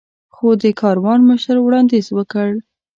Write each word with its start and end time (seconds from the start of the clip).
خو 0.35 0.47
د 0.61 0.63
کاروان 0.81 1.19
مشر 1.29 1.55
وړاندیز 1.61 2.07
وکړ. 2.17 2.49